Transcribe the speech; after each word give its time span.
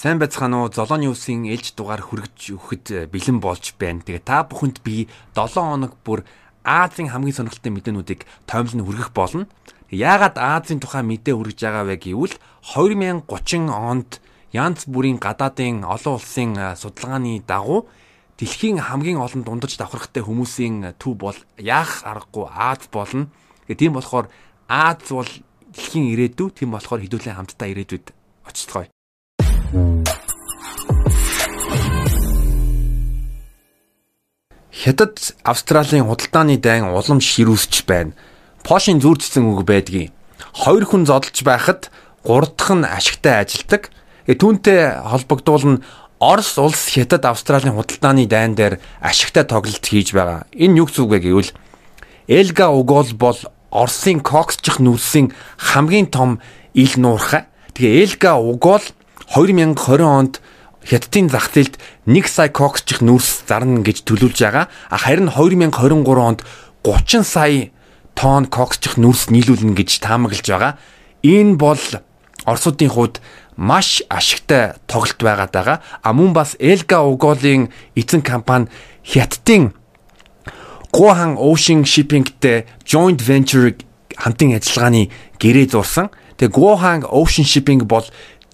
Сайн 0.00 0.16
байцгаана 0.16 0.64
уу? 0.64 0.72
Золооны 0.72 1.12
үсийн 1.12 1.44
ээлж 1.44 1.76
дугаар 1.76 2.00
хүргэж 2.00 2.56
өгөхөд 2.56 3.12
бэлэн 3.12 3.36
болж 3.36 3.76
байна. 3.76 4.00
Тэгээ 4.00 4.24
та 4.24 4.48
бүхэнд 4.48 4.80
би 4.80 5.12
7 5.36 5.60
хоног 5.60 5.92
бүр 6.00 6.24
Азийн 6.64 7.12
хамгийн 7.12 7.36
сонирхолтой 7.36 7.68
мэдээнүүдийг 7.68 8.24
тоомлон 8.48 8.80
хүргэх 8.88 9.12
болно. 9.12 9.44
Яагаад 9.92 10.40
Азийн 10.40 10.80
тухай 10.80 11.04
мэдээ 11.04 11.36
хүргэж 11.36 11.60
байгаа 11.60 11.84
вэ 11.84 11.96
гэвэл 12.00 12.32
2030 12.32 13.28
онд 13.68 14.24
янз 14.56 14.88
бүрийн 14.88 15.20
гадаадын 15.20 15.84
олон 15.84 16.16
улсын 16.16 16.56
судалгааны 16.80 17.44
дагуу 17.44 17.84
дэлхийн 18.40 18.80
хамгийн 18.80 19.20
олон 19.20 19.44
дундаж 19.44 19.76
давхархтай 19.76 20.24
хүмүүсийн 20.24 20.96
төв 20.96 21.20
бол 21.20 21.36
яах 21.60 22.08
аргагүй 22.08 22.48
Аз 22.48 22.88
болно. 22.88 23.28
Тэгээ 23.68 23.76
тийм 23.76 24.00
болохоор 24.00 24.32
Аз 24.64 25.12
бол 25.12 25.28
дэлхийн 25.76 26.08
ирээдүй, 26.16 26.48
тийм 26.56 26.72
болохоор 26.72 27.04
хэдүүлэн 27.04 27.36
хамтдаа 27.36 27.68
ирээдүйд 27.68 28.16
очтгоё. 28.48 28.88
Хятад 34.80 35.36
Австралийн 35.44 36.08
худалдааны 36.08 36.56
дайн 36.56 36.88
улам 36.88 37.20
ширүүсч 37.20 37.84
байна. 37.84 38.16
Пошин 38.64 38.96
зүрдсэн 38.96 39.44
үг 39.44 39.68
байдгийг. 39.68 40.08
Хоёр 40.56 40.88
хүн 40.88 41.04
зодолж 41.04 41.36
байхад 41.44 41.92
гурав 42.24 42.56
дахь 42.56 42.72
нь 42.72 42.88
ашигтай 42.88 43.44
ажилдаг. 43.44 43.92
Түүнтэй 44.24 45.04
холбогдуулна 45.04 45.84
Орос 46.16 46.56
улс 46.56 46.96
Хятад 46.96 47.28
Австралийн 47.28 47.76
худалдааны 47.76 48.24
дайн 48.24 48.56
дээр 48.56 48.80
ашигтай 49.04 49.44
тоглолт 49.44 49.84
хийж 49.84 50.16
байгаа. 50.16 50.48
Энэ 50.56 50.80
юу 50.80 50.88
гэсэн 50.88 51.04
үг 51.04 51.12
вэ 51.12 51.20
гэвэл 51.28 51.52
Элга 52.24 52.72
Угол 52.72 53.12
бол 53.20 53.36
Оросын 53.68 54.24
коксчих 54.24 54.80
нүрсийн 54.80 55.36
хамгийн 55.60 56.08
том 56.08 56.40
ил 56.72 56.92
нуурхай. 56.96 57.44
Тэгээ 57.76 58.16
Элга 58.16 58.40
Угол 58.40 58.80
2020 59.28 59.76
онд 60.00 60.40
Хятадын 60.90 61.30
зах 61.30 61.54
зээлд 61.54 61.78
1 62.10 62.26
сая 62.26 62.50
коксчих 62.50 62.98
нүрс 62.98 63.46
зарна 63.46 63.86
гэж 63.86 64.02
төлөвлөж 64.02 64.42
байгаа. 64.42 64.66
Харин 64.90 65.30
2023 65.30 66.02
онд 66.18 66.42
30 66.82 67.22
сая 67.22 67.70
тонн 68.18 68.50
коксчих 68.50 68.98
нүрс 68.98 69.30
нийлүүлнэ 69.30 69.78
гэж 69.78 70.02
таамаглаж 70.02 70.42
байгаа. 70.50 70.82
Энэ 71.22 71.54
бол 71.54 71.78
Оросуудын 72.42 72.90
хувьд 72.90 73.22
маш 73.54 74.02
ашигтай 74.10 74.74
тоглолт 74.90 75.22
байгаад 75.22 75.54
байгаа. 75.54 75.78
А 76.02 76.10
мөн 76.10 76.34
бас 76.34 76.58
Elga 76.58 77.06
Ugoлийн 77.06 77.70
эзэн 77.94 78.26
компани 78.26 78.66
Хятадын 79.06 79.78
Gohan 80.90 81.38
Ocean 81.38 81.86
Shipping-тэй 81.86 82.66
joint 82.82 83.22
venture 83.22 83.78
хамтын 84.18 84.58
ажиллагааны 84.58 85.06
гэрээ 85.38 85.70
зурсан. 85.70 86.10
Тэгээ 86.34 86.50
Gohan 86.50 87.06
Ocean 87.06 87.46
Shipping 87.46 87.86
бол 87.86 88.02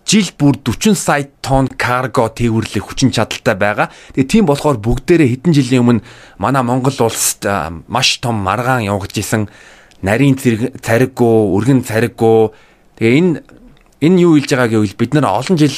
жил 0.06 0.30
бүр 0.38 0.54
40 0.62 0.94
сая 0.94 1.26
тонн 1.42 1.66
карго 1.66 2.30
тээвэрлэх 2.30 2.86
хүчин 2.86 3.10
чадалтай 3.10 3.58
байгаа. 3.58 3.90
Тэгээ 4.14 4.30
тийм 4.30 4.46
болохоор 4.46 4.78
бүгдээрээ 4.78 5.34
хэдэн 5.34 5.52
жилийн 5.52 5.82
өмнө 5.82 6.06
манай 6.38 6.62
Монгол 6.62 6.94
улсад 6.94 7.82
маш 7.90 8.22
том 8.22 8.38
маргаан 8.38 8.86
явагдаж 8.86 9.18
исэн 9.18 9.50
нарийн 10.06 10.38
цариггүй, 10.38 11.36
өргөн 11.58 11.82
цариггүй. 11.82 12.54
Тэгээ 13.02 13.18
энэ 13.18 13.42
энэ 13.98 14.22
юу 14.22 14.38
хэлж 14.38 14.50
байгаа 14.54 14.78
гэвэл 14.78 14.94
бид 14.94 15.12
нар 15.18 15.26
олон 15.26 15.58
жил 15.58 15.74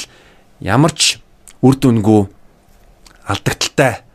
ямар 0.61 0.93
ч 0.93 1.17
үр 1.65 1.73
дүнгүй 1.73 2.29
алдагдaltaй 3.25 4.05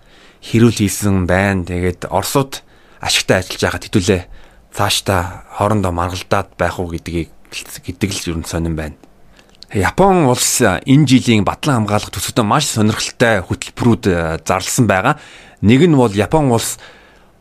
хэрүүл 0.46 0.78
хийсэн 0.78 1.26
байна. 1.26 1.66
Тэгээд 1.66 2.06
Оросууд 2.06 2.62
ашигтай 3.02 3.42
ажиллаж 3.42 3.62
байгаа 3.66 3.82
хэдүүлээ 3.82 4.22
цаашдаа 4.70 5.22
хоорондоо 5.58 5.90
маргалдаад 5.90 6.54
байх 6.54 6.78
уу 6.78 6.94
гэдгийг 6.94 7.34
гэдэг 7.82 8.10
л 8.14 8.30
ер 8.30 8.38
нь 8.38 8.46
сонирн 8.46 8.78
байна. 8.78 8.96
Япон 9.74 10.30
улс 10.30 10.62
энэ 10.62 11.02
жилийн 11.02 11.42
батлан 11.42 11.82
хамгаалах 11.82 12.14
төсөвтөө 12.14 12.46
маш 12.46 12.70
сонирхолтой 12.70 13.42
хөтөлбөрүүд 13.42 14.46
зарласан 14.46 14.86
байгаа. 14.86 15.18
Нэг 15.66 15.90
нь 15.90 15.98
бол 15.98 16.14
Япон 16.14 16.54
улс 16.54 16.78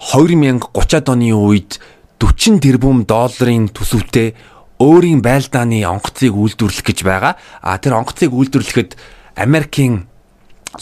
2030-ад 0.02 1.14
оны 1.14 1.30
үед 1.30 1.78
40 2.18 2.58
тэрбум 2.58 3.06
долларын 3.06 3.70
төсөвтэй 3.70 4.34
өөрийн 4.82 5.22
байлдааны 5.22 5.86
онгоцыг 5.86 6.34
үйлдвэрлэх 6.34 6.82
гэж 6.82 7.06
байгаа. 7.06 7.38
А 7.62 7.78
тэр 7.78 8.02
онгоцыг 8.02 8.34
үйлдвэрлэхэд 8.34 8.98
Америкийн 9.38 10.10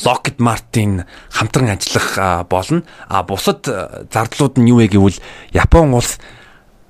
Lockheed 0.08 0.40
Martin 0.40 1.04
хамтран 1.36 1.76
ажиллах 1.76 2.48
болно. 2.48 2.88
А 3.12 3.28
бусад 3.28 3.68
зардлууд 4.08 4.56
нь 4.56 4.72
юу 4.72 4.80
вэ 4.80 4.88
гэвэл 4.88 5.20
Япон 5.52 6.00
улс 6.00 6.16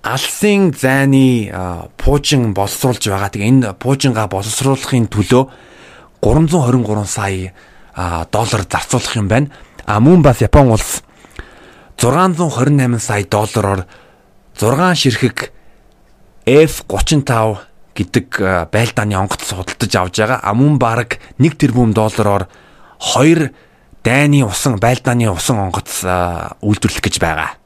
алсын 0.02 0.74
зайны 0.74 1.54
пуужин 1.98 2.54
боловсруулж 2.54 3.06
байгаа. 3.06 3.30
Тэгээ 3.30 3.50
энэ 3.50 3.74
пуужингаа 3.78 4.28
боловсруулахын 4.28 5.08
төлөө 5.08 5.44
323 6.22 7.06
сая 7.06 7.54
доллар 8.32 8.66
зарцуулах 8.66 9.16
юм 9.16 9.28
байна. 9.28 9.52
А 9.86 10.00
мөн 10.00 10.22
бас 10.22 10.42
Япон 10.42 10.74
улс 10.74 11.04
628 11.98 13.00
сая 13.00 13.26
доллараар 13.26 13.86
6 14.58 14.96
ширхэг 14.98 15.52
F35 16.46 17.58
гэдэг 17.94 18.28
байлдааны 18.74 19.16
онгоц 19.16 19.54
худалдаж 19.54 19.96
авж 19.96 20.18
байгаа. 20.18 20.40
А 20.42 20.54
мөн 20.54 20.80
бараг 20.80 21.20
1 21.38 21.58
тэрбум 21.62 21.94
доллараар 21.94 22.50
2 22.98 23.54
дайны 24.04 24.46
усан 24.46 24.80
байлдааны 24.82 25.30
усан 25.30 25.60
онгоц 25.62 26.02
үйлдвэрлэх 26.62 27.06
гэж 27.06 27.22
байгаа. 27.22 27.61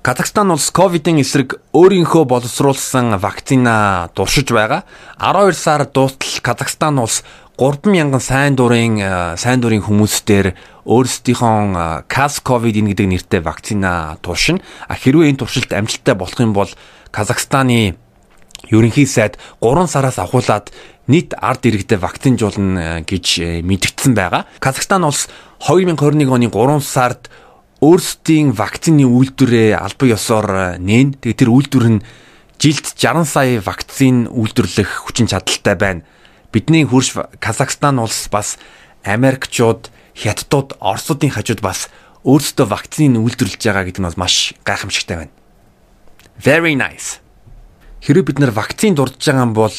Казахстан 0.00 0.48
улс 0.48 0.70
ковидын 0.72 1.20
эсрэг 1.20 1.60
өөрийнхөө 1.76 2.24
боловсруулсан 2.24 3.20
вакцина 3.20 4.08
дуршиж 4.16 4.48
байгаа. 4.48 4.88
12 5.20 5.52
сар 5.52 5.84
дуустал 5.84 6.40
Казахстан 6.40 6.96
улс 7.04 7.20
3000 7.60 8.16
сайн 8.16 8.56
дурын 8.56 8.96
э, 8.96 9.36
сайн 9.36 9.60
дурын 9.60 9.84
хүмүүстээр 9.84 10.56
өөрсдийнхөө 10.88 12.08
Cas 12.08 12.40
Covid 12.40 12.80
гэдэг 12.80 13.06
нэртэй 13.12 13.40
вакцина 13.44 14.16
туршина. 14.24 14.64
Хэрвээ 14.88 15.36
энэ 15.36 15.40
туршилт 15.44 15.68
амжилттай 15.68 16.16
болох 16.16 16.40
юм 16.40 16.56
бол 16.56 16.72
Казахстаны 17.12 18.00
ерөнхий 18.72 19.04
сайд 19.04 19.36
3 19.60 19.84
сараас 19.84 20.16
ахуулаад 20.16 20.72
нийт 21.12 21.36
ард 21.36 21.68
иргэдэд 21.68 22.00
вакцинжуулна 22.00 23.04
э, 23.04 23.04
гэж 23.04 23.26
э, 23.36 23.60
мэдгдсэн 23.60 24.16
байгаа. 24.16 24.48
Казахстан 24.64 25.04
улс 25.04 25.28
2021 25.60 26.24
оны 26.24 26.48
3 26.48 26.80
сард 26.80 27.28
өөрсдийн 27.80 28.52
вакцины 28.52 29.08
үйлдвэрээ 29.08 29.72
албан 29.80 30.12
ёсоор 30.12 30.48
э, 30.52 30.64
нээн. 30.76 31.16
Тэгээ 31.16 31.40
тэр 31.40 31.50
үйлдвэр 31.50 31.86
нь 31.96 32.04
жилд 32.60 32.84
60 32.92 33.24
сая 33.24 33.56
вакцин 33.64 34.28
үйлдвэрлэх 34.28 35.08
хүчин 35.08 35.32
чадалтай 35.32 35.76
байна. 35.80 36.04
Бидний 36.52 36.84
хөрш 36.84 37.16
Казахстан 37.40 37.96
улс 37.96 38.28
бас 38.28 38.60
Америкчууд, 39.00 39.88
Хятадууд, 40.12 40.76
Оросуудын 40.76 41.32
хажууд 41.32 41.64
бас 41.64 41.88
өөрсдөө 42.28 42.66
вакцины 42.68 43.16
үйлдвэрлэж 43.16 43.64
байгаа 43.64 43.88
гэдэг 43.88 44.00
нь 44.04 44.08
бас 44.12 44.20
маш 44.20 44.52
гайхамшигтай 44.60 45.16
байна. 45.24 45.34
Very 46.36 46.76
nice. 46.76 47.24
Хэрэв 48.04 48.28
бид 48.28 48.38
нар 48.44 48.52
вакцин 48.52 48.92
дурдж 48.92 49.24
байгаа 49.24 49.48
юм 49.48 49.56
бол 49.56 49.72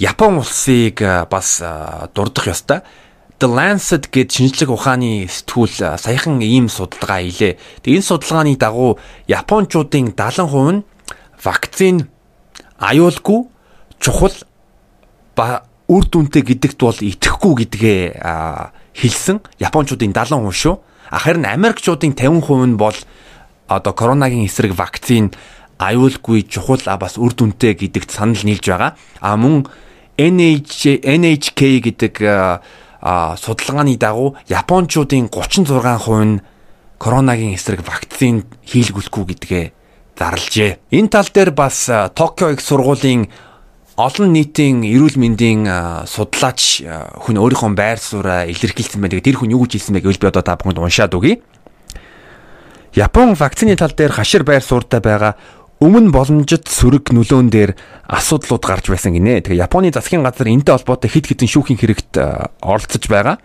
Япон 0.00 0.40
улсыг 0.40 1.04
э, 1.04 1.28
бас 1.28 1.60
э, 1.60 2.08
дурдах 2.16 2.48
ёстой. 2.48 2.80
The 3.42 3.50
Lancet 3.50 4.06
гээд 4.14 4.30
шинжлэх 4.38 4.70
ухааны 4.70 5.26
сэтгүүл 5.26 5.98
саяхан 5.98 6.38
ийм 6.46 6.70
судалгаа 6.70 7.26
хийлээ. 7.26 7.58
Тэгээ 7.82 7.98
энэ 7.98 8.06
судалгааны 8.06 8.54
дагуу 8.54 9.02
Япончуудын 9.26 10.14
70% 10.14 10.46
нь 10.70 10.86
вакцин 11.42 12.06
аюулгүй 12.78 13.40
чухал 13.98 14.36
ба 15.34 15.66
үр 15.90 16.06
дүнтэй 16.06 16.46
гэдэгт 16.46 16.78
бол 16.86 16.94
итгэхгүй 16.94 17.54
гэдгээ 17.66 18.00
хэлсэн. 18.94 19.42
Япончуудын 19.58 20.14
70% 20.14 20.54
шүү. 20.62 20.78
Харин 21.10 21.42
Америкчуудын 21.42 22.14
50% 22.14 22.46
нь 22.46 22.78
бол 22.78 22.94
одоо 23.66 23.90
коронагийн 23.90 24.46
эсрэг 24.46 24.78
вакцин 24.78 25.34
аюулгүй 25.82 26.46
чухал 26.46 26.78
бас 26.94 27.18
үр 27.18 27.34
дүнтэй 27.34 27.74
гэдэгт 27.74 28.14
санал 28.14 28.38
нийлж 28.38 28.70
байгаа. 28.70 28.94
А 29.18 29.34
мөн 29.34 29.66
NH 30.14 31.02
NHK 31.02 31.60
гэдэг 31.90 32.14
судалгааны 33.02 33.98
дагуу 33.98 34.38
Япончуудын 34.46 35.26
36% 35.26 36.24
нь 36.24 36.40
коронагийн 37.02 37.58
эсрэг 37.58 37.82
вакцин 37.82 38.46
хийлгүүлэхгүй 38.62 39.24
гэдгээ 39.34 39.64
зарлжээ. 40.14 40.78
Энэ 40.94 41.10
тал 41.10 41.26
дээр 41.26 41.50
бас 41.50 41.90
Токио 42.14 42.54
их 42.54 42.62
сургуулийн 42.62 43.26
олон 43.98 44.32
нийтийн 44.32 44.86
эрүүл 44.86 45.18
мэндийн 45.18 45.66
судлаач 46.06 46.86
хүн 47.26 47.36
өөрийнхөө 47.42 47.74
байр 47.74 47.98
сууриа 47.98 48.46
илэрхийлсэн 48.46 49.02
байдаг. 49.02 49.20
Тэр 49.26 49.42
хүн 49.42 49.50
юу 49.50 49.66
гэж 49.66 49.82
хэлсэн 49.82 49.98
бэ 49.98 50.06
гэвэл 50.06 50.22
би 50.22 50.30
одоо 50.30 50.42
та 50.46 50.54
бүхэнд 50.54 50.78
уншаад 50.78 51.12
өгье. 51.18 51.42
Япон 52.94 53.34
вакцины 53.34 53.74
тал 53.76 53.90
дээр 53.90 54.12
хашир 54.12 54.44
байр 54.46 54.62
суурьтай 54.62 55.00
байгаа 55.00 55.36
өмнө 55.82 56.14
боломжит 56.14 56.70
сөрөг 56.70 57.10
нөлөөн 57.10 57.50
дээр 57.50 57.74
асуудлууд 58.06 58.62
гарч 58.62 58.86
байсан 58.86 59.18
гинэ. 59.18 59.42
Тэгээ 59.42 59.66
Японы 59.66 59.90
засгийн 59.90 60.22
газар 60.22 60.46
энэтэй 60.46 60.78
холбоотой 60.78 61.10
хэд 61.10 61.26
хэдэн 61.34 61.50
шүүхийн 61.50 61.78
хэрэгт 61.82 62.12
оролцож 62.62 63.02
байгаа. 63.10 63.42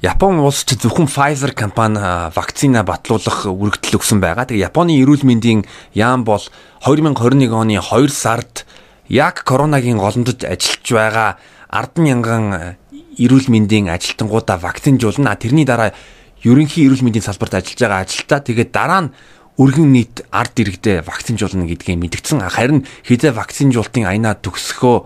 Япон 0.00 0.40
улс 0.40 0.64
ч 0.64 0.80
зөвхөн 0.80 1.04
Pfizer 1.04 1.52
компани 1.52 2.00
вакцина 2.32 2.80
батлуулах 2.80 3.44
үргэлжлэл 3.44 4.00
өгсөн 4.00 4.24
байгаа. 4.24 4.48
Тэгээ 4.48 4.72
Японы 4.72 4.96
эрүүл 5.04 5.28
мэндийн 5.28 5.68
яам 5.92 6.24
бол 6.24 6.40
2021 6.80 7.52
оны 7.52 7.76
2 7.76 8.08
сард 8.08 8.64
яг 9.12 9.44
коронагийн 9.44 10.00
голомдод 10.00 10.48
ажиллаж 10.48 10.88
байгаа 10.88 11.36
10 11.68 12.00
мянган 12.00 12.80
эрүүл 13.20 13.52
мэндийн 13.52 13.92
ажилтнуудаа 13.92 14.56
вакцинжуулна. 14.64 15.36
Тэрний 15.36 15.68
дараа 15.68 15.92
ерөнхий 16.40 16.88
эрүүл 16.88 17.04
мэндийн 17.04 17.24
салбарт 17.24 17.60
ажиллаж 17.60 17.80
байгаа 17.84 18.00
ажилтаа 18.00 18.40
тэгээд 18.40 18.72
дараа 18.72 19.00
нь 19.08 19.12
өргөн 19.58 19.90
нийт 19.94 20.26
ард 20.34 20.58
иргэдээ 20.58 21.06
вакцинжуулна 21.06 21.66
гэдгийг 21.70 21.98
мэдгдсэн. 21.98 22.42
Харин 22.50 22.86
хизээ 23.06 23.32
вакцинжуултын 23.38 24.06
аянаа 24.10 24.34
төгсөхөө 24.34 24.96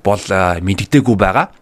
бол 0.00 0.24
мэддэггүй 0.64 1.16
байгаа. 1.20 1.52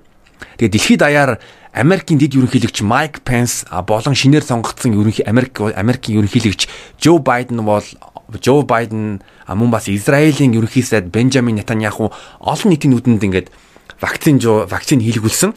Тэгээд 0.59 0.75
дэлхийд 0.79 1.01
даяар 1.03 1.43
Америкийн 1.75 2.19
дэд 2.19 2.39
ерөнхийлөгч 2.39 2.83
Майк 2.87 3.27
Пенс 3.27 3.67
болон 3.87 4.15
шинээр 4.15 4.47
сонгогдсон 4.47 4.95
ерөнхий 4.95 5.27
Америк 5.27 5.59
Америкийн 5.59 6.23
ерөнхийлөгч 6.23 6.71
Жо 7.03 7.19
Байден 7.19 7.63
бол 7.67 7.83
Жо 8.39 8.63
Байден 8.63 9.23
мөн 9.47 9.71
бас 9.71 9.91
Израилийн 9.91 10.55
ерөнхий 10.55 10.83
сайд 10.83 11.11
Бенжамин 11.11 11.59
Нетаньяху 11.59 12.15
олон 12.39 12.71
нийтийн 12.71 12.95
нүдэнд 12.95 13.25
ингээд 13.27 13.49
вакцин 14.01 14.39
вакцин 14.43 15.03
хийлгүүлсэн. 15.03 15.55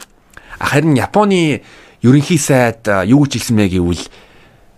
Харин 0.58 0.98
Японы 0.98 1.62
ерөнхий 2.02 2.38
сайд 2.38 2.86
юу 3.06 3.22
гэж 3.22 3.38
хэлсэн 3.38 3.56
бэ 3.56 3.66
гэвэл 3.70 4.04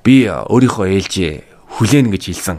би 0.04 0.28
өөрийнхөө 0.28 0.86
ээлж 1.00 1.53
хүлээн 1.78 2.10
гэж 2.14 2.22
хэлсэн. 2.30 2.58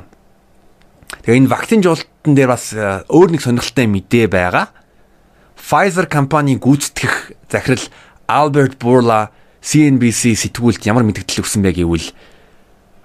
Тэгээ 1.24 1.40
энэ 1.40 1.52
вакцин 1.52 1.82
жуултан 1.82 2.34
дээр 2.36 2.52
бас 2.52 2.76
өөр 2.76 3.30
нэг 3.32 3.42
сонирхолтой 3.42 3.88
мэдээ 3.88 4.28
байгаа. 4.28 4.70
Pfizer 5.56 6.06
компани 6.12 6.60
гүйцэтгэх 6.60 7.48
захирал 7.48 7.86
Albert 8.28 8.78
Bourla 8.78 9.32
CNBC 9.64 10.36
сэтгүүлд 10.36 10.86
ямар 10.86 11.08
мэдгдэл 11.08 11.42
өгсөн 11.42 11.64
бэ 11.64 11.72
гэвэл 11.80 12.10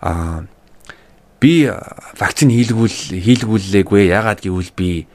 аа 0.04 0.44
би 1.40 1.72
вакцин 2.20 2.52
хийлгүүл 2.52 3.16
хийлгүүллээгүй 3.16 4.12
яагаад 4.12 4.44
гэвэл 4.44 4.72
би 4.76 5.08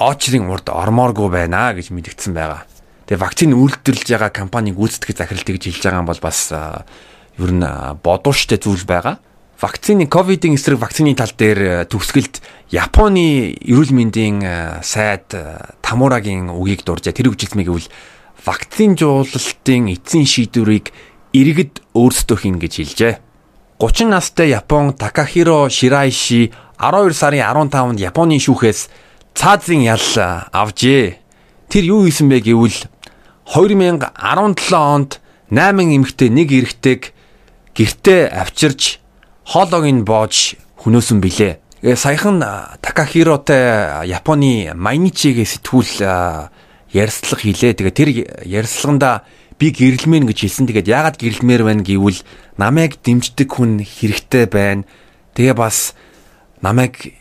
очрын 0.00 0.48
урд 0.48 0.72
ормооргүй 0.72 1.28
байна 1.28 1.76
гэж 1.76 1.92
мэдгдсэн 1.92 2.32
байгаа. 2.32 2.64
Тэгээ 3.04 3.20
вакцин 3.20 3.52
үйлдвэрлэж 3.52 4.08
байгаа 4.16 4.32
компаниг 4.32 4.80
гүйцэтгэх 4.80 5.12
захирал 5.12 5.44
тэгж 5.44 5.62
хэлж 5.68 5.82
байгаа 5.84 6.00
юм 6.00 6.08
бол 6.08 6.22
бас 6.24 6.40
ер 6.52 7.52
нь 7.52 7.64
бодууштай 8.00 8.56
зүйл 8.56 8.88
байгаа. 8.88 9.20
Вакцины 9.56 10.06
ковидын 10.06 10.54
эсрэг 10.54 10.78
вакцины 10.78 11.14
тал 11.16 11.32
дээр 11.32 11.88
төгсгөлд 11.88 12.44
Японы 12.68 13.56
эрүүл 13.64 13.88
мэндийн 13.96 14.84
сайд 14.84 15.32
Тамурагийн 15.80 16.52
үгийг 16.52 16.84
дуржаа 16.84 17.16
тэр 17.16 17.32
мэт 17.32 17.64
гэвэл 17.64 17.88
вакцин 18.44 19.00
жуулалтын 19.00 19.96
эцсийн 19.96 20.28
шийдвэрийг 20.28 20.92
иргэд 21.32 21.80
өөрсдөө 21.96 22.36
хийнэ 22.36 22.60
гэж 22.60 22.72
хэлжээ. 22.76 23.14
30 23.80 24.12
настай 24.12 24.52
Япон 24.52 24.92
Такахиро 24.92 25.72
Ширайши 25.72 26.52
12 26.76 27.16
сарын 27.16 27.40
15-нд 27.40 28.00
Японы 28.00 28.36
шүүхээс 28.36 28.92
цаазын 29.32 29.88
ял 29.88 30.04
авжээ. 30.52 31.16
Тэр 31.72 31.84
юу 31.96 32.04
хийсэн 32.04 32.28
бэ 32.28 32.44
гэвэл 32.44 32.76
2017 33.56 34.04
онд 34.76 35.20
8 35.48 35.96
эмэгтэй 35.96 36.28
нэг 36.28 36.48
эрэгтэйг 36.52 37.02
гэртээ 37.72 38.36
авчирч 38.36 39.00
хоолойг 39.46 39.86
нь 39.94 40.02
боож 40.02 40.58
хөнөөсөн 40.82 41.22
билээ. 41.22 41.54
Э, 41.86 41.94
саяхан 41.94 42.42
Такахиротой 42.82 44.02
Японы 44.10 44.74
Майничигийн 44.74 45.46
сэтгүүл 45.46 46.50
ярьслах 46.90 47.40
хийлээ. 47.46 47.78
Тэгээ 47.78 47.94
тэр 47.94 48.10
ярьслаганда 48.42 49.22
би 49.54 49.70
гэрэлмэн 49.70 50.26
гэж 50.26 50.38
хэлсэн. 50.42 50.66
Тэгээд 50.66 50.90
яагаад 50.90 51.16
гэрэлмээр 51.22 51.62
байна 51.62 51.86
гэвэл 51.86 52.20
намайг 52.58 52.98
дэмждэг 52.98 53.46
хүн 53.46 53.86
хэрэгтэй 53.86 54.50
байна. 54.50 54.82
Тэгээ 55.38 55.54
бас 55.54 55.94
намайг 56.58 57.14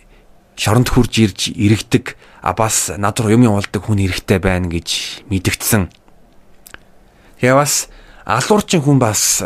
шоронд 0.57 0.89
хурж 0.89 1.13
ирж 1.19 1.51
иргэдэг 1.53 2.17
а 2.41 2.53
бас 2.53 2.89
над 2.95 3.19
руу 3.19 3.35
юм 3.35 3.43
явуулдаг 3.43 3.85
хүн 3.85 3.99
хэрэгтэй 4.01 4.39
байна 4.39 4.71
гэж 4.71 5.27
мэдгдсэн. 5.29 5.91
Тэгээ 7.41 7.53
бас 7.53 7.91
алуурчин 8.23 8.81
хүн 8.81 8.97
бас 8.97 9.43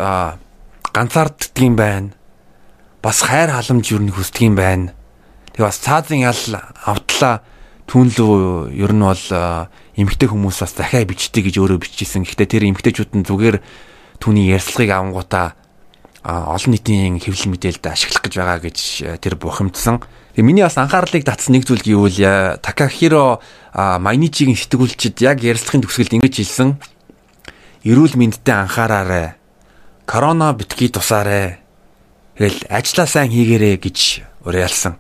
ганцаарддаг 0.93 1.59
юм 1.59 1.75
байна. 1.75 2.18
Бас 2.99 3.23
хайр 3.23 3.47
халамж 3.55 3.95
юу 3.95 4.03
нэг 4.03 4.19
хүсдэг 4.19 4.43
юм 4.51 4.55
байна. 4.59 4.91
Тэгээ 5.55 5.67
бас 5.71 5.79
цаазын 5.79 6.19
ял 6.19 6.41
автлаа 6.83 7.39
түүнлөө 7.87 8.75
ер 8.75 8.91
нь 8.91 9.07
бол 9.07 9.25
эмгтэй 9.95 10.27
хүмүүс 10.27 10.59
бас 10.59 10.75
захиа 10.75 11.07
бичдэг 11.07 11.47
гэж 11.47 11.63
өөрөө 11.63 11.79
бичижсэн. 11.79 12.27
Гэхдээ 12.27 12.47
тэр 12.59 12.67
эмгтэйчүүд 12.67 13.15
нь 13.15 13.23
зүгээр 13.23 13.63
түүний 14.19 14.51
ярьцлагыг 14.51 14.91
авангуудаа 14.91 15.55
олон 16.27 16.75
нийтийн 16.75 17.23
хэвлэл 17.23 17.55
мэдээлэлд 17.55 17.87
ашиглах 17.87 18.23
гэж 18.27 18.33
байгаа 18.35 18.59
гэж 18.67 18.77
тэр 19.23 19.39
бухимдсан. 19.39 20.03
Тэгээ 20.35 20.43
миний 20.43 20.67
бас 20.67 20.75
анхаарлыг 20.75 21.23
татсан 21.23 21.55
нэг 21.55 21.63
зүйл 21.63 21.79
гэвэл 21.79 22.59
Такахиро 22.59 23.39
Майничигийн 23.75 24.59
сэтгүүлчид 24.59 25.23
яг 25.23 25.39
ярьцлагын 25.39 25.87
төгсгөлд 25.87 26.19
ингэж 26.19 26.35
хэлсэн. 26.35 26.75
Эрүүл 27.87 28.19
мэндэд 28.19 28.43
анхаараарай. 28.43 29.39
Корона 30.03 30.51
битгий 30.51 30.91
тусаарай. 30.91 31.63
Тэгэл 32.39 32.71
ажиллаа 32.71 33.03
сайн 33.03 33.35
хийгээрэй 33.35 33.83
гэж 33.83 34.23
уриалсан. 34.47 34.95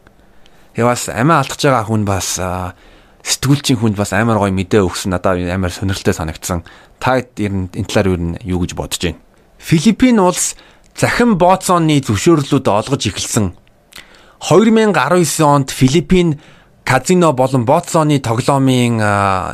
Тэгээ 0.75 0.91
бас 0.91 1.07
амиа 1.07 1.39
алдчихж 1.39 1.71
байгаа 1.71 1.87
хүн 1.87 2.03
бас 2.03 2.35
сэтгүүлчийн 2.35 3.79
хүнд 3.79 3.95
бас 3.95 4.11
амар 4.11 4.43
гоё 4.43 4.51
мэдээ 4.51 4.83
өгсөн 4.83 5.15
надад 5.15 5.39
амар 5.47 5.71
сонирхолтой 5.71 6.11
санагдсан. 6.19 6.67
Та 6.99 7.23
ер 7.23 7.53
нь 7.55 7.71
энэ 7.71 7.87
талаар 7.87 8.19
ер 8.19 8.19
нь 8.19 8.35
юу 8.43 8.59
гэж 8.59 8.75
бодож 8.75 8.99
байна? 8.99 9.23
Филиппин 9.55 10.19
улс 10.19 10.59
захин 10.99 11.39
бооцооны 11.39 12.03
зөвшөөрлүүд 12.03 12.67
олгож 12.67 13.07
эхэлсэн. 13.07 13.55
2019 14.43 15.39
онд 15.47 15.71
Филиппин 15.71 16.43
казино 16.83 17.31
болон 17.31 17.63
бооцооны 17.63 18.19
тоглоомын 18.19 18.99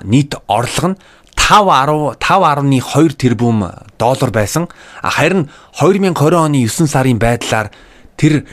нийт 0.10 0.34
орлого 0.50 0.98
нь 0.98 1.00
5.10 1.36 2.18
5.2 2.18 3.14
тэрбум 3.14 3.70
доллар 4.00 4.32
байсан. 4.32 4.68
Харин 5.04 5.50
2020 5.80 6.34
оны 6.34 6.66
9 6.66 6.88
сарын 6.88 7.20
байдлаар 7.20 7.72
тэр 8.18 8.48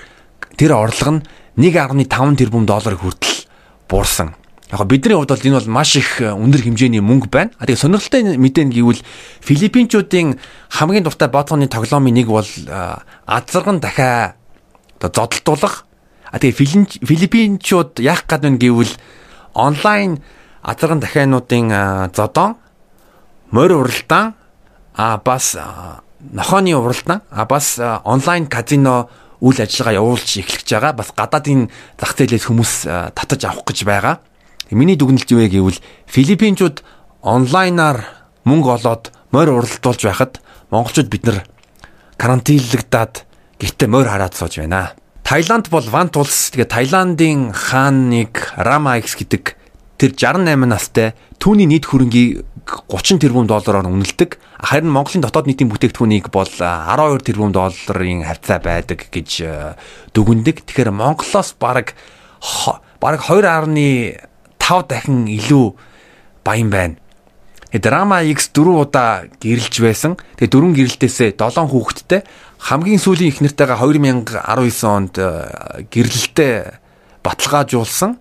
тэр 0.56 0.72
орлого 0.76 1.22
нь 1.22 1.22
1.5 1.56 2.36
тэрбум 2.36 2.66
доллар 2.66 2.96
хүртэл 2.96 3.48
буурсан. 3.88 4.34
Яг 4.72 4.88
бидний 4.88 5.14
хувьд 5.14 5.28
бол 5.28 5.44
энэ 5.44 5.58
бол 5.60 5.68
маш 5.68 5.96
их 5.96 6.20
өндөр 6.20 6.64
хэмжээний 6.64 7.04
мөнгө 7.04 7.28
байна. 7.28 7.52
А 7.60 7.68
тэгээ 7.68 7.76
сонирхолтой 7.76 8.40
мэдээ 8.40 8.64
нь 8.64 8.72
гэвэл 8.72 9.04
Филиппинчүүдийн 9.44 10.40
хамгийн 10.72 11.04
дуртай 11.04 11.28
боцооны 11.28 11.68
тоглоомын 11.68 12.16
нэг 12.16 12.32
бол 12.32 12.48
азарган 13.28 13.84
дахиа 13.84 14.32
оо 14.96 15.12
зодтолтуулах. 15.12 15.84
А 16.32 16.40
тэгээ 16.40 17.04
Филиппинчууд 17.04 18.00
яах 18.00 18.24
гээд 18.24 18.48
байна 18.48 18.56
гэвэл 18.56 18.92
онлайн 19.52 20.24
азарган 20.64 21.04
дахиануудын 21.04 21.68
зодон 22.16 22.61
морь 23.52 23.76
уралдаан 23.76 24.34
а 24.96 25.20
бас 25.22 25.56
нохооны 26.32 26.74
уралдаан 26.74 27.22
а 27.30 27.44
бас 27.44 27.78
онлайн 27.78 28.46
казино 28.46 29.08
үйл 29.42 29.60
ажиллагаа 29.60 29.98
явуулж 29.98 30.38
эхлэж 30.38 30.68
байгаа. 30.70 30.92
Бас 30.96 31.10
гадаадын 31.12 31.70
зах 32.00 32.16
зээлээс 32.16 32.46
хүмүүс 32.48 32.72
татаж 33.14 33.44
авах 33.44 33.66
гэж 33.68 33.84
байгаа. 33.84 34.18
Миний 34.70 34.96
дүгнэлт 34.96 35.28
юу 35.30 35.44
вэ 35.44 35.52
гэвэл 35.52 35.82
Филиппинчууд 36.06 36.80
онлайнаар 37.20 38.06
мөнгө 38.48 38.70
олоод 38.80 39.12
морь 39.34 39.50
уралдуулж 39.50 40.00
байхад 40.06 40.40
монголчууд 40.70 41.10
бид 41.12 41.26
нар 41.26 41.38
карантинлагдаад 42.16 43.26
гэртээ 43.60 43.88
морь 43.90 44.08
хараад 44.08 44.32
сууж 44.38 44.62
байна. 44.62 44.94
Таиланд 45.26 45.68
бол 45.68 45.84
вант 45.84 46.16
улс. 46.16 46.54
Тэгээ 46.54 46.70
Таиландын 46.70 47.52
хааныг 47.52 48.54
Rama 48.56 48.96
X 49.02 49.18
гэдэг 49.18 49.58
тэр 50.02 50.18
68 50.18 50.66
настай 50.66 51.14
түүний 51.38 51.70
нийт 51.70 51.86
хөрөнгийг 51.86 52.42
30 52.66 53.22
тэрбум 53.22 53.46
доллараар 53.46 53.86
үнэлдэг. 53.86 54.34
Харин 54.58 54.90
Монголын 54.90 55.22
дотоод 55.22 55.46
нийтийн 55.46 55.70
бүтээгдэхүүнийг 55.70 56.26
бол 56.34 56.50
12 56.50 57.22
тэрбум 57.22 57.54
долларын 57.54 58.26
хавцаа 58.26 58.58
байдаг 58.58 59.06
гэж 59.14 59.30
дүгндэг. 60.10 60.66
Тэгэхээр 60.66 60.90
Монголоос 60.90 61.54
бараг 61.54 61.94
бараг 62.98 63.22
2.5 63.30 64.18
дахин 64.90 65.30
илүү 65.30 65.66
баян 66.42 66.70
байна. 66.70 66.96
Драма 67.72 68.26
X 68.26 68.50
4 68.50 68.74
удаа 68.74 69.30
гэрэлж 69.38 69.74
байсан. 69.80 70.18
Тэгээ 70.36 70.50
дөрвөн 70.50 70.74
гэрэлтээсээ 70.74 71.38
7 71.38 71.70
хүүхэдтэй 71.70 72.20
хамгийн 72.62 73.00
сүүлийн 73.02 73.30
их 73.32 73.40
нартайгаа 73.42 73.78
2019 73.78 74.38
онд 74.86 75.14
гэрэлтэй 75.90 76.78
баталгаажуулсан. 77.22 78.18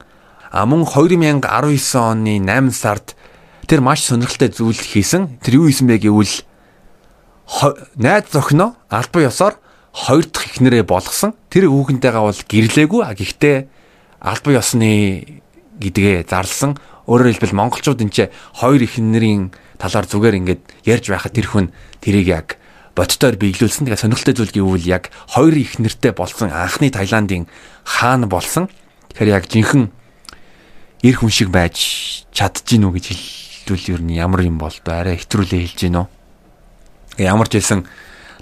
Мөн 0.51 0.83
2019 0.83 1.47
оны 1.95 2.43
8 2.43 2.75
сард 2.75 3.15
тэр 3.71 3.79
маш 3.79 4.03
сонирхолтой 4.03 4.51
зүйл 4.51 4.75
хийсэн. 4.75 5.39
Тэр 5.39 5.63
юу 5.63 5.71
хийсэн 5.71 5.87
бэ 5.87 6.03
гэвэл 6.03 6.43
найз 7.95 8.27
зөхнөө 8.35 8.91
албан 8.91 9.23
ёсоор 9.31 9.55
хоёр 9.95 10.27
дахь 10.27 10.51
ихнэрээ 10.51 10.83
болгосон. 10.83 11.39
Тэр 11.47 11.71
хүүхэнтэйгээ 11.71 12.19
бол 12.19 12.35
гэрлээгүй. 12.35 13.01
Гэхдээ 13.15 13.57
албан 14.19 14.53
ёсны 14.59 14.91
гэдгээ 15.79 16.27
зарлсан. 16.27 16.75
Өөрөөр 17.07 17.31
хэлбэл 17.31 17.55
монголчууд 17.55 18.03
энэ 18.03 18.11
ч 18.11 18.19
хоёр 18.59 18.83
ихнэрийн 18.83 19.55
талаар 19.79 20.03
зүгээр 20.03 20.35
ингээд 20.35 20.61
ярьж 20.83 21.05
байхад 21.15 21.31
тэр 21.31 21.47
хүн 21.47 21.71
тэрийг 22.03 22.27
яг 22.27 22.47
бодтоор 22.91 23.39
биелүүлсэн. 23.39 23.87
Тэгээ 23.87 24.03
сонирхолтой 24.03 24.35
зүйл 24.35 24.51
гэвэл 24.51 24.83
яг 24.83 25.15
хоёр 25.31 25.55
их 25.55 25.79
нэртэй 25.79 26.11
болсон 26.11 26.51
анхны 26.51 26.91
Таиландын 26.91 27.47
хаан 27.87 28.27
болсон. 28.27 28.67
Тэгэхээр 29.15 29.31
яг 29.31 29.47
жинхэнэ 29.47 30.00
эр 31.01 31.15
хүн 31.17 31.33
шиг 31.33 31.49
байж 31.49 31.77
чадчихэв 32.29 32.85
үү 32.85 32.93
гэж 32.97 33.05
хэлбэл 33.09 33.91
ер 33.97 34.01
нь 34.05 34.17
ямар 34.21 34.45
юм 34.45 34.61
бол 34.61 34.73
доо 34.85 34.95
арай 35.01 35.17
хэтрүүлээ 35.17 35.61
хэлж 35.65 35.79
гинөө. 35.89 36.05
Ямар 37.17 37.49
ч 37.49 37.57
хэлсэн 37.57 37.89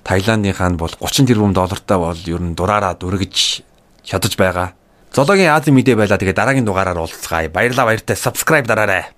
Таиландынхаа 0.04 0.76
бол 0.76 0.92
30 0.92 1.28
тэрбум 1.28 1.54
доллартай 1.56 1.98
бол 2.00 2.20
ер 2.20 2.42
нь 2.44 2.56
дураараа 2.56 2.96
дүргэж 3.00 3.64
чадаж 4.04 4.34
байгаа. 4.36 4.76
Зоологийн 5.16 5.56
Азийн 5.56 5.76
мэдээ 5.76 5.96
байла 5.96 6.20
тэгээ 6.20 6.36
дараагийн 6.36 6.68
дугаараар 6.68 7.00
уулзцгаая. 7.00 7.50
Баярлалаа 7.50 7.96
баяртай 7.96 8.16
subscribe 8.16 8.68
дараарай. 8.68 9.10